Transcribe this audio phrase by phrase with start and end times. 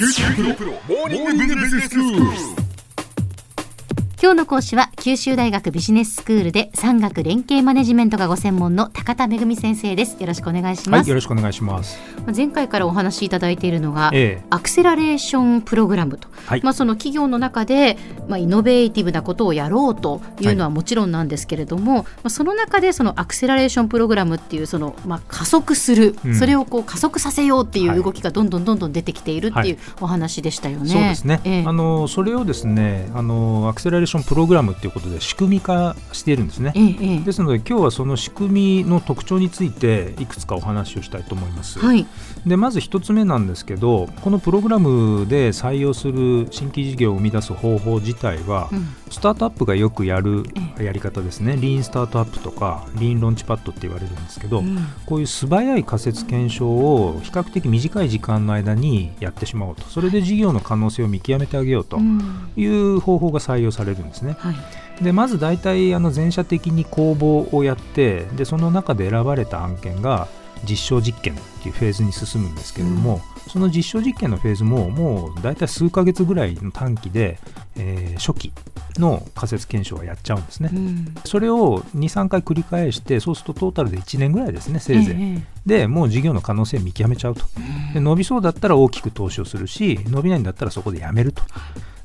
[0.00, 2.20] 九州大学モーニングビジネススクール。
[4.18, 11.98] 今日の講師は九州大学ビジネススクールで産学連携マネジメントがご専門の高田恵先生ですよろしくお願いします、はい、よろしくお願いします。
[12.34, 16.62] 前回からお話しいただいているのが、ええアクセラレーションプログラムと、はい。
[16.62, 17.96] まあ、その企業の中で、
[18.28, 26.34] まあ、イノベーティブなことをやろうというのはもちろんなんですけれども、まあ、その中でそのアクセラレーションプログラムっていうその、まあ、加速する、うん。
[26.34, 27.98] それをこう加速させようっていはい。
[27.98, 30.88] う動きがどんどんどんどん出てきているっていうお話でしたよね。
[30.88, 31.64] そうですね、ええ。
[31.66, 36.72] あのそれをですねあのアクセラレーションプログラムということで仕組み化しているんですね。
[36.74, 37.18] ええええ。
[37.20, 41.78] ですので今日はその仕組みの特徴についていくつかお話をしたいと思います。
[41.78, 42.06] はい、
[42.46, 48.88] でまず一つ目なんですけどこのプログラムで採用する新規事業を生み出す方法自体は、うん。
[49.10, 50.44] スタートアップがよくやる
[50.78, 51.56] えやり方ですね。
[51.56, 54.78] リーンスタートアップとかリーンロンチパッドって言われるんですけど、うん。
[55.06, 59.82] こういう素早い仮説検証を比較的短い時間の間にやってしまおうと。
[59.84, 64.36] それで事業の可能性を見極めてあげようとうんいう方法が採用されるんですね。
[64.38, 64.54] はい。
[65.02, 70.28] でまず大体あの全社的に公募をやってでその中で選ばれた案件が
[70.68, 77.38] 実証実験っていうフェーズに進むんですけれども、その実証実験のフェーズももう大体数ヶ月ぐらいの短期で、
[77.76, 78.52] えー初期
[78.98, 80.70] の仮説検証はやっちゃうんですね。
[80.72, 81.14] うん。
[81.24, 85.16] それを23回繰り返してそうするとトータルで1年ぐらいですねせいぜい。
[85.16, 87.44] ええでもう事業の可能性を見極めちゃうと。
[87.94, 91.42] で伸びそうだったら大きく投資をするし伸びないんだったらそこでやめると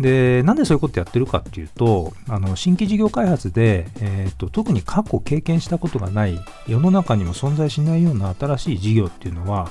[0.00, 9.70] でなんでそういうことやってるかっていうとあの新規事業開発で、えー、と特に過去経験したことがない世の中にも存在しないような新しい事業っていうのは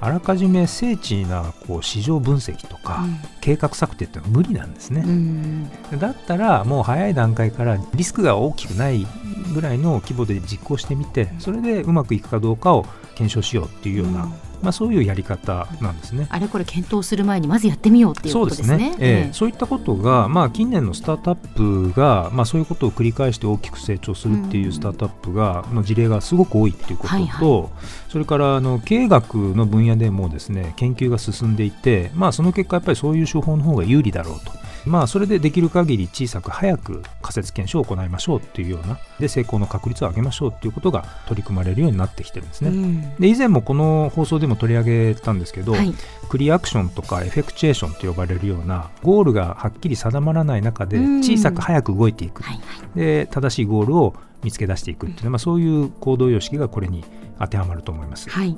[0.00, 3.04] あらかじめ精緻なこう市場分析とか、
[3.40, 5.02] 計画策定っていうのは無理なんですね。
[5.04, 5.70] うん。
[5.98, 9.04] だったらもう早い段階からリスクが大きくない
[9.52, 12.84] ぐらいの規模で実行してみてそれでうまくいくかどうかを
[13.16, 16.26] 検証しようっていうような、うんまあ、そういうやり方なんですね。
[16.30, 18.76] あれこれ検討する前にまずやってみようっていうことですね。
[18.76, 21.36] ね、ええそういったことが、まあ、近年のスタートアッ
[21.92, 34.52] プが、まあ、そういうことを繰り返して大きく成長するっていうスタートアップが、の事例がすごく多いっていうことと、はいそれからあの経営学の分野でもですね研究が進んでいて、まあ、その結果やっぱりそういう手法の方が有利だろうと。
[34.88, 42.70] まあ、それでできる限り小さく早く仮説検証を行いましょうっていうようなで成功の確率を上げましょうっていうことが取り組まれるようになってきてるんですね。
[42.70, 43.16] うん。
[43.16, 45.94] で以前もこの放送でも取り上げたんですけど、はい。
[46.28, 51.18] クリアアクションとかエフェクチュエーションと呼ばれるようなゴールがはっきり定まらない中でうん。
[51.22, 52.60] 小さく早く動いていく、はい
[52.94, 57.04] で正しいゴールを見つけ出していくっていうのは、まあ、そういう行動様式がこれに
[57.38, 58.28] 当てはまると思います。
[58.30, 58.56] はい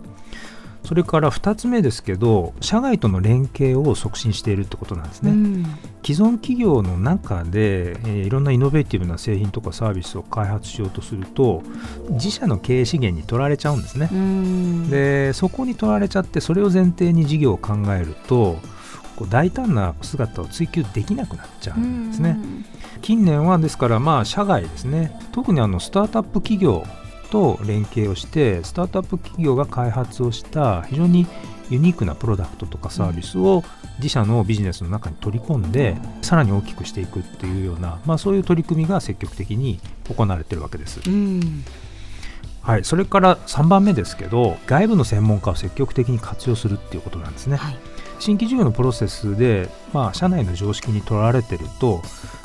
[0.85, 5.31] それから2つ目ですけど社外との連携を促進しているってことなんですね。
[5.31, 5.67] うん
[6.03, 11.63] 既存企業の中で、えーいろんなイノベーティブな製品とかサービスを開発しようとすると
[12.11, 14.09] 自社の経営資源に取られちゃうんですね。
[14.11, 18.59] うんでそこに取られちゃってそれを前提に事業を考えると
[19.17, 22.39] こう大胆な姿を追求できなくなっちゃうんですね。
[23.03, 26.85] 近年はですからまあ社外ですね特にあのスタートアップ企業
[27.31, 31.27] と連携をしてスタートアップ企業が開発をした非常に
[31.71, 33.63] ユニークなプロダクトとかサービスを
[33.99, 41.01] 自社のビジネスの中に取り込んでさらに大きくしていくっていうような、まあ、そういう取り組みが積極的に行われているわけです。
[41.07, 41.65] うん
[42.63, 47.57] はい、それから3番目ですけど外部の専門家を積極的に活用するっていうことなんですね。
[47.57, 47.79] はい
[48.21, 52.03] 新規事業のプロセスで、まあ、社内の常識にとらわれてると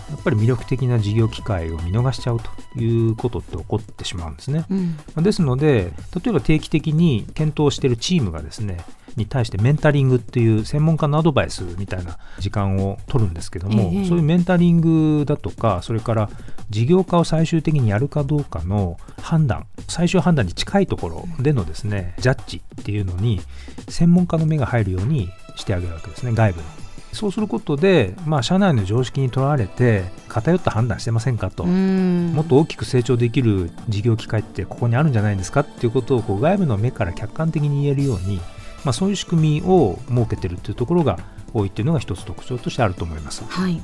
[0.10, 4.66] やっぱり魅力的な事業機会を見逃しちゃうということって起こってしまうんですね。
[4.70, 4.76] う
[5.22, 8.78] んですので例えば定期的に検討しているチームがですね
[9.16, 16.30] に対してメンタリングっていう専門家のアドバイスみたいな時間を取るんですけども、ええそういうメンタリングだとかそれから
[16.70, 23.42] 事業化を最終的にやるかどうかの判断最終判断に近いところでのですねジャッジっていうのに
[23.88, 26.68] 専門家の目が入るようにしてあげるわけですね外部の。
[27.16, 31.64] そうすることで、まあ、社内の常識にとらわれて偏った判断してませんかと。
[31.64, 38.42] うんもっと大きく成長できる事業機会ってここにあるんじゃないですかっていうことをこう外部の目から客観的に言えるように、
[38.84, 41.20] まあ、そういう仕組みを設けてるっていうところが
[41.54, 43.44] 多いっていうのが一つ特徴としてあると思います。
[43.46, 43.82] はい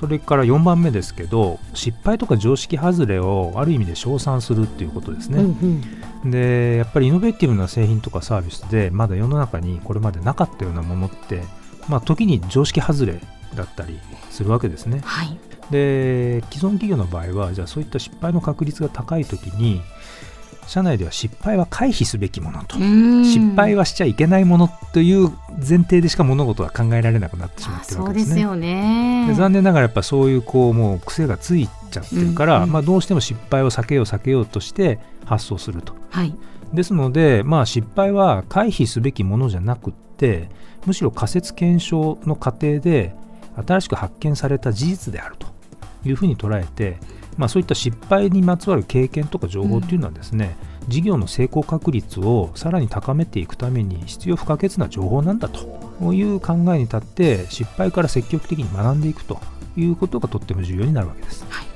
[0.00, 5.42] それから4番目ですけど失敗とか常識外れをある意味で称賛するっていうことですね。
[5.42, 5.58] うん
[6.24, 11.42] うんでやっぱりイノベーティブな製品とかサービスでまだ世の中にこれまでなかったようなものって、
[11.88, 13.22] まあ、時に常識外れ
[13.54, 13.98] だったり
[14.28, 15.00] するわけですね。
[15.02, 15.38] はい
[15.70, 19.80] で既存企業の場合はじゃあそういった失敗の確率が高い時に
[20.70, 23.24] 社内では失敗は回避すべきものと、うん。
[23.24, 28.34] 失敗はしちゃいけないものという前提でしか物事は考えられなくなってしまあってるわけですね。
[28.36, 29.26] ですよね。
[29.26, 32.62] で残念ながらやっぱそういうこうもう癖がついちゃってるから、うん。
[32.64, 35.96] うんまあ、どうしても失敗を避けよう避けようとして発想すると。
[36.08, 36.32] はい。
[36.72, 40.50] ですので、まあ、失敗は回避すべきものじゃなくって
[40.86, 43.12] むしろ仮説検証の過程で
[43.66, 45.48] 新しく発見された事実であると
[46.04, 47.00] いうふうに捉えて、
[47.36, 59.40] まあ、そういった失敗にまつわる経験とか情報っていうのはですね、うん、事業の成功確率をさらに高めていくために必要不可欠な情報なんだという考えに立って失敗から積極的に学んでいくと
[59.76, 61.44] いうことがとっても重要になるわけです。
[61.48, 61.66] はい、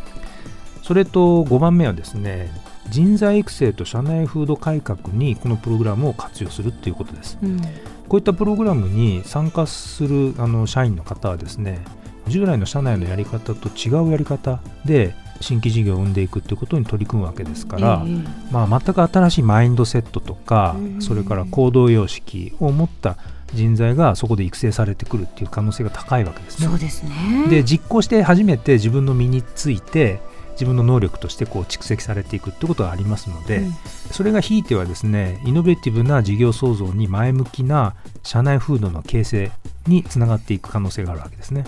[0.83, 2.51] それと5番目はですね
[2.89, 7.39] 人材育成と社内風土改革にこのプログラムを活用するということです。
[7.43, 7.61] うん、
[8.09, 11.81] こういったプログラムに参加するあの社員の方はですね
[12.29, 23.17] 従来の社内のやり方と違うやり方で新規事業を生んでいくということに取り組むわけですから、えー、まあ、全く新しいマインドセットとか、それから行動様式を持った
[23.53, 26.69] 人材がそこで育成されてくるっていう可能性が高いわけですね。
[26.69, 30.21] そうですねで実行して初めて自分の身について
[30.53, 33.73] 自分の能力としてこう蓄積されていくってことがありますので、うん、
[34.11, 39.53] それがひいてはですねイノベーティブな事業創造に前向きな社内風土の形成
[39.87, 41.65] につながっていく可能性があるわけですね。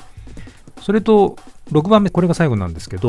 [0.86, 1.36] それと
[1.72, 3.08] 6番目これが最後なんですけど、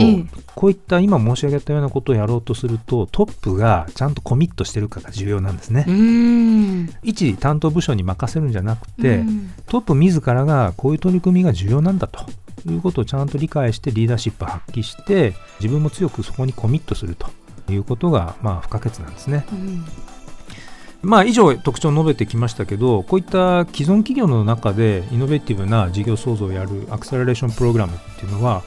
[0.55, 5.85] こういった今申し上げたようなことをやろうとするとトップがちゃんとコミットしてるかが重要なんですね。
[7.03, 9.23] 一担当部署に任せるんじゃなくて
[9.67, 12.25] トップ自らがこういう取り組みが重要なんだと。
[12.67, 17.29] いうことをちゃんと理解してリーダーシップを発揮して自分も強くそこにコミットすると
[17.71, 19.45] いうことがまあ不可欠なんですね。
[19.51, 19.85] うん
[21.01, 28.63] まあ、以上特徴を述べてきましたけどこういった既存企業の中でイノベーティブな事業創造をやるアクセラレーションプログラムっていうのは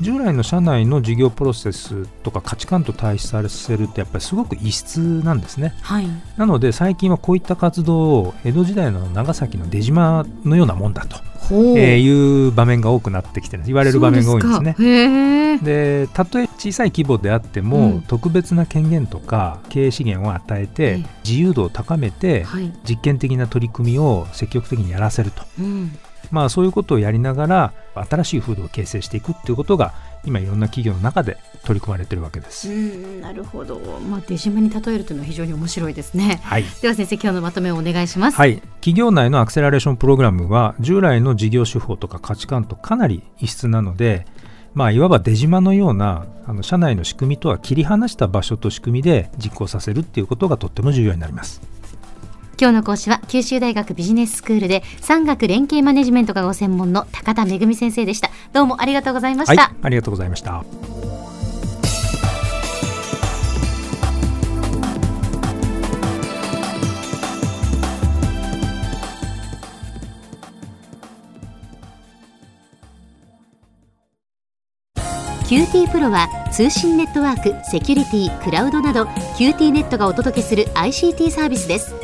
[0.00, 6.06] 従来の社内の事業プロセスとか価値観と対比させるってやっぱりすごく異質なんですね、はい、
[6.36, 11.16] なので最近はこういった活動を江戸時代の長崎の出島のようなもんだと
[11.50, 15.58] えー、いう場面が多くなってきてる言われる場面が多いんですね。
[15.62, 25.42] でたとえ小さい規模であっても、うん、特別な権限とか経営資源を与えて、自由度を高めて、はい、実験的な取り組みを積極的にやらせると。
[25.58, 25.98] うん
[26.34, 29.94] まあ、そういうことをやりながら新しい風土を形成していくっていうことが
[30.24, 32.68] 今いろんな企業の中で取り組まれてるわけです。
[32.68, 36.40] うんなるほど、まあ、出島に例えるというのは非常に面白いですね。
[36.42, 38.36] はい、では先生今日のまとめをお願いします。
[38.36, 44.26] はい、企業内のアクセラレーションプログラムは従来の事業手法とか価値観とかなり異質なので、
[44.74, 51.62] まあ、いわば出島のようなあの社内の仕組みとは切り離した場所と仕組みで実行させるっていうことがとっても重要になります。
[52.60, 58.30] 今日の講師は九州大学ビジネススクールで産学連携マネジメントがご専門の高田恵先生でした。
[58.52, 60.64] どうもありがとうございました、はい、ありがとうございました。
[75.46, 79.04] QT プロは通信ネットワーク、セキュリティ、クラウドなど
[79.36, 82.03] QT ネットがお届けする ICT サービスです